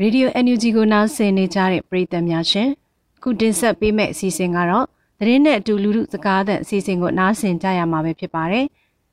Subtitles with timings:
[0.00, 2.68] ရေဒီယို NUG ကိုနားဆင်နေကြတဲ့ပရိသတ်များရှင်
[3.22, 4.86] ခုတင်ဆက်ပေးမယ့်အစီအစဉ်ကတော့
[5.18, 8.66] သတင်းနဲ့အတူလူမှုစကားသံအစီအစဉ်ကိုနားဆင်ကြရမှာပဲဖြစ်ပါတယ်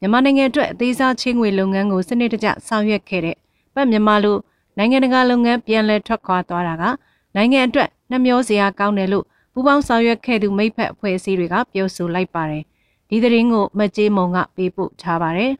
[0.00, 3.36] မြန်မာနိုင်ငံအတွက်အသေးစားချင်းငွေလုပ်ငန်းကိုစနစ်တကျဆောင်ရွက်ခဲ့တဲ့
[3.74, 4.36] ပတ်မြန်မာလို
[4.78, 6.84] နိုင်ငံတကာလုပ်ငန်းပြန်လည်ထွက်ခွာသွားတာက
[7.36, 12.62] နိုင်ငံအတွက်နှမျောစရာကောင်းတယ်လို့ပူးပေါင်းဆောင်ရွက်ခဲ့သူမိဖက်အဖွဲ့အစည်းတွေကပြောဆိုလိုက်ပါတယ်
[13.08, 15.52] ဒီသတင်းကိုမကြေးမုံကပေးပို့ထားပါတယ်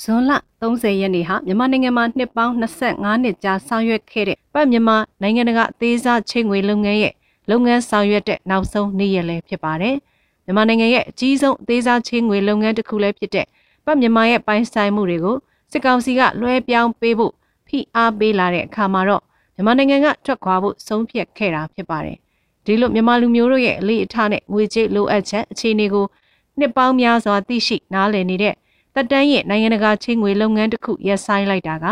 [0.00, 0.30] ဇွန်လ
[0.60, 7.14] 30ရက်နေ့ဟာမြန်မာနိုင်ငံမှာနှစ်ပေါင်း25နှစ်ကြာဆောင်ရွက်ခဲ့တဲ့ပတ်မြန်မာနိုင်ငံတကာအသေးစားချင်းငွေလုပ်ငန်းရဲ့
[7.50, 9.96] လုပ်ငန်းဆောင်ရွက်တဲ့နောက်ဆုံးနေ့ရက်လည်းဖြစ်ပါတယ်။
[10.44, 13.46] မြန်မာနိုင်ငံရဲ့အကြီးဆုံးအသေးစားချင်းငွေလုပ်ငန်းတစ်ခုလည်းဖြစ်တဲ့
[13.86, 15.36] ပတ်မြန်မာရဲ့ပိုင်ဆိုင်မှုတွေကို
[15.72, 17.32] စစ်ကောင်စီကလွှဲပြောင်းပေးဖို့
[17.66, 19.22] ဖိအားပေးလာတဲ့အခါမှာတော့
[19.54, 22.16] မြန်မာနိုင်ငံကထွက်ခွာဖို့ဆုံးဖြတ်ခဲ့တာဖြစ်ပါတယ်။
[22.64, 26.06] ဒီလိုမြန်မာလူမျိုးတို့ရဲ့အလေးအထားနဲ့ငွေကြေးလိုအပ်ချက်အခြေအနေကို
[26.58, 28.54] နှစ်ပေါင်းများစွာသိရှိနားလည်နေတဲ့
[28.94, 31.86] တက်တန်းရဲ့နိုင်ငံတကာချင်းငွေလုပ်ငန်းတစ်ခုရပ်ဆိုင်းလိုက်တာက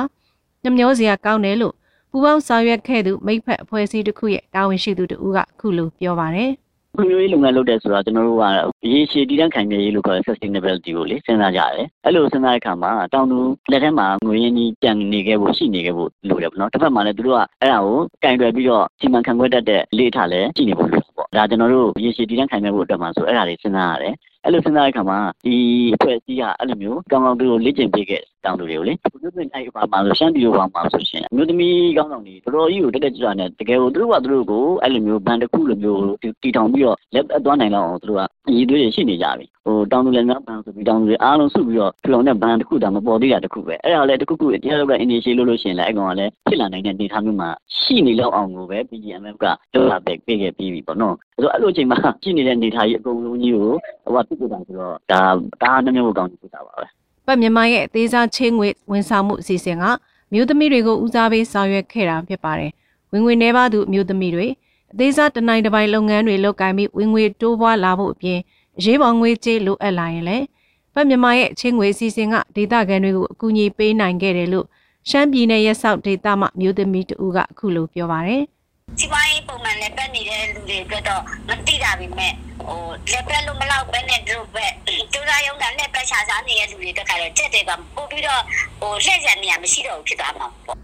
[0.65, 1.75] နှမျောစရာကောင်းတယ်လို့
[2.11, 6.51] ပူပေါင်းဆောင်ရွက်ခဲ့သူမိဖက်အဖွဲ့အစည်းတစ်ခုရဲ့တာဝန်ရှိသူတူကအခုလိုပြောပါတယ်။
[6.97, 8.45] ဖွံ့ဖြိုးရေးလုပ်ငန်းလုပ်တဲ့ဆိုတော့ကျွန်တော်တို့က
[8.92, 13.39] ရေရှည်တည်တံ့ခိုင်မြဲရေးလို့ခေါ်တဲ့ sustainability ကိုလေစဉ်းစားကြရတယ်။အဲ့လိုစဉ်းစားတဲ့အခါမှာတောင်သူ
[13.70, 25.56] လက်ထဲမှာငွေရင်းကြီးပြန်နေခဲ့ဖို့ရှိနေခဲ့ဖို့လိုတယ်ပေါ့နော်။တစ်ဖက်မှာလည်းသူတို့ကအဲ့ဒါကိုကင်တွယ်ပြီးတော့စီမံခန့်ခွဲတတ်တဲ့လေ့ထားလည်းရှိနေဖို့လိုတယ်ပေါ့။ဒါကျွန်တော်တို့ရေရှည်တည်တံ့ခိုင်မြဲဖို့အတွက်မှာဆိုအဲ့ဒါတွေစဉ်းစားရတယ် အဲ့လိုစဉ်းစားတဲ့အခါမှာဒီ
[25.94, 36.00] အဖွဲ့အစည်းကအဲ့လိုမျိုးကောင်းကောင်းတို့လေ့ကျင့်ပေးခဲ့ တောင်းတူတွေကိုလေဘုရားပြင်နိုင်ပါမှာဆိုရှမ်းပြည်ပါမှာဆိုရှင်အမျိုးသမီးကောင်းဆောင်တွေတော်တော်ကြီးကိုတက်တက်ကြွကြွနဲ့တကယ်ကိုသူတို့ကသူတို့ကိုအဲ့လိုမျိုးဘန်တစ်ခုလိုမျိုး
[36.42, 47.48] တီထောင်ပြီးတော့လက်အသွားနိုင်လောက်အောင်သူတို့ကအရေးသွေးရှိနေကြပြီဟိုတောင်းတူလည်းများဘန်ဆိုပြီးတောင်းတူတွေအားလုံးစုပြီးတော့ထူထောင်တဲ့ဘန်တစ်ခုတောင်မပေါ်သေးတာတစ်ခုပဲအဲ့ဒါလည်းတစ်ခုခုတရားလောက်က initiate လုပ်လို့ရှိရင်လည်းအဲ့ကောင်ကလည်းဖြစ်လာနိုင်တဲ့အနေအထားမျိုးမှာ
[47.80, 53.72] ရှိနေလောက်အောင်ကိုပဲ PGMF ကလောက်လာပဲပေးခဲ့ပြီးပြီပေါ့နော်အဲ့တော့အဲ့လိုအချိန်မှာရှိနေတဲ့အနေအထားကြီးအကုန်လုံးကြီးကို
[54.05, 55.22] ဟိုကပြစ်ပြတာဆိုတော့ဒါ
[55.62, 56.86] ဒါနှမျိုးကောင်းဖြစ်တာပါပဲ
[57.27, 59.85] ပတ်မြန်မာရဲ့အသေးစားချင်းငွေဝန်ဆောင်မှုအစီအစဉ်က
[60.33, 62.73] မြို့သမီးတွေကိုဦးစားပေးဆောင်ရွက်ခဲ့တာဖြစ်ပါတယ်
[63.13, 64.47] ဝင်ငွေနှဲပါသူမြို့သမီးတွေ
[64.93, 68.39] အသေးစားတနိုင်တစ်ပိုင်းလုပ်ငန်းတွေလုပ်ကိုင်ပြီးဝင်ငွေတိုးပွားလာဖို့အပြင်
[68.79, 70.45] အရေးပေါ်ငွေကြေးလိုအပ်လာရင်လည်း
[70.95, 74.67] ပတ်မြန်မာရဲ့ချင်းငွေအစီအစဉ်ကဒေသခံတွေကိုအကူအညီပေးနိုင်ခဲ့တယ်လို့
[75.11, 78.42] ရှမ်းပြည်နယ်ရဲဆောက်ဒေသမှမြို့သမီးတဦးကအခုလိုပြောပါတယ်
[78.98, 82.33] စီးပွားရေးပုံမှန်နဲ့ပတ်နေတဲ့လူတွေအတွက်တော့မသိတာပဲမဲ့
[82.67, 82.80] ဟို
[83.11, 84.67] လက်ပတ်လို့မလောက်ပဲနဲ့တို့ပဲ
[85.12, 88.42] ကျူရာယုံတာနဲ့ပတ်ချာစားနေတဲ့လူတွေတက်ကြတော့ချက်တွေကပို့ပြီးတော့
[88.80, 90.78] ဟိုလှည့်ရနေရမရှိတော့ဘူးဖြစ်သွားမှာပေါ့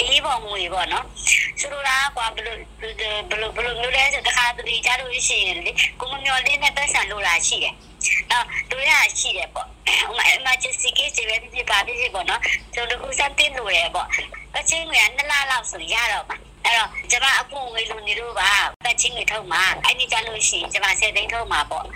[0.00, 1.04] အေးပေါ်ငွေပေါ့နော်
[1.60, 2.58] ဆိုလိုတာကွာဘလို့
[3.30, 7.74] ဘလို့ဘလို့မျိုးလဲဆိုတခါတလေကြားလို့ရှိရင်လေကိုမမျော်လင်းတဲ့ပတ်စံလို့လာရှိတယ်
[8.30, 12.40] တော့တို့ရရှိတယ်ပေါ့ဟိုမှာ emergency case တွေပဲဖြစ်ပါဖြစ်ပေါ့နော်
[12.74, 14.08] ဆိုတော့ခုစတင်လို့ရပေါ့
[14.56, 18.50] အချင်းငွေက2လလောက်ဆိုရတော့မှာအဲ့တော့ကျမအကူငွေလူနေလို့ပါ
[18.84, 21.86] ပတ်ချင်းငွေထုတ်မှာအဲ့ဒီကြလို့ရှိရင်ကျမ10သိန်းထုတ်မှာပေါ့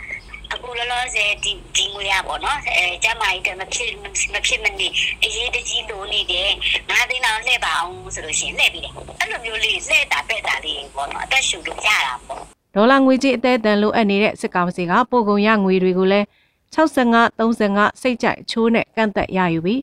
[0.70, 3.91] အခုလောလောဆယ်ဒီဒီငွေရပေါ့နော်အဲကျမကြီးတမဖြစ်
[4.32, 4.88] မဖြစ်မနေ
[5.25, 6.50] အရေးတကြီးလိုနေတယ်
[6.91, 12.41] ငါးသိန်းလောက်လှည့်ပါအောင်ဆိုလို့ရှိရင်လှည့်ပြီးတယ်အဲ့လိုမျိုးလေးလှည့်တာပဲ့တာလေးပေါ့နော်အသက်ရှူလို့ရတာပေါ့
[12.75, 16.26] ဒေါ်လာငွေကြေးအသေးအတန်လိုအပ်နေတဲ့စစ်ကောင်စီကပို့ကုန်ရငွေတွေကိုလည်း
[16.75, 19.82] 65 35စိတ်ကြိုက်ချိုးနဲ့ကန့်သက်ရယူပြီး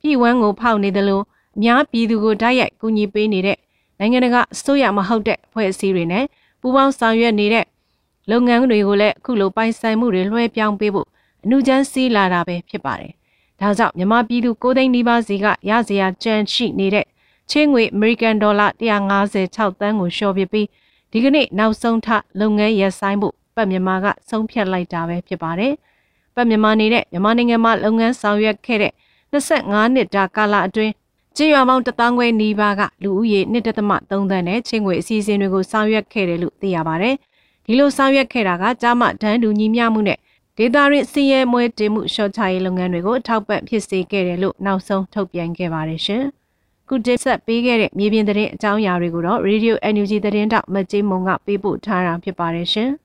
[0.00, 1.24] ပြည်ဝန်းကိုဖောက်နေတယ်လို့
[1.56, 3.58] အများပြည်သူကိုတိုက်ရိုက်ကူညီပေးနေတဲ့
[3.98, 6.24] နိုင်ငံတကာအစိုးရမဟုတ်တဲ့အဖွဲ့အစည်းတွေနဲ့
[6.60, 7.64] ပူးပေါင်းဆောင်ရွက်နေတဲ့
[8.30, 11.08] လုပ်ငန်းတွေကိုလည်းအခုလိုပိုင်ဆိုင်မှုတွေလွှဲပြောင်းပေးဖို့
[11.44, 13.12] အမှုချမ်းစီးလာတာပဲဖြစ်ပါတယ်။
[13.60, 17.06] ဒါကြောင့်မြန်မာပြည်သူ9သိန်းနီးပါးစီကရစရာကြမ်းရှိနေတဲ့
[17.50, 18.66] ချင်းငွေအမေရိကန်ဒေါ်လာ
[19.18, 20.66] 156တန်းကိုလျှော့ပစ်ပြီး
[21.12, 22.08] ဒီကနေ့နောက်ဆုံးထ
[22.40, 25.72] လုပ်ငန်းရပ်ဆိုင်းဖို့ပတ်မြန်မာကဆုံးဖြတ်လိုက်တာပဲဖြစ်ပါတယ်။
[26.34, 28.92] ပတ်မြန်မာနေတဲ့မြန်မာနိုင်ငံမှာလုပ်ငန်းဆောင်ရွက်ခဲ့တဲ့
[29.32, 30.92] 25နှစ်တာကာလအတွင်း
[31.36, 37.16] ကြေးရွာပေါင်းတသောင်းခွဲနီးပါးကလူဦးရေ1.3သန်းနဲ့ချင်းငွေအစီအစဉ်တွေကိုဆောင်ရွက်ခဲ့တယ်လို့သိရပါတယ်။
[37.70, 40.18] ဒီလိုဆောင်ရွက်ခဲ့တာကကြားမဒန်းတူညီမျှမှုနဲ့
[40.58, 46.22] ဒေတာရင်းစီရဲမွဲတင်မှုရှော့ချရေးလုပ်ငန်းတွေကိုအထောက်ပံ့ဖြစ်စေခဲ့တယ်လို့နောက်ဆုံးထုတ်ပြန်ခဲ့ပါတယ်ရှင်။
[46.88, 52.90] ခုတင်ဆက်ပေးခဲ့တဲ့မြေပြင်သတင်းအကြောင်းအရာတွေကိုတော့ Radio NUG သတင်းတောက်မကြေးမုံကပေးပို့ထားတာဖြစ်ပါတယ်ရှင်။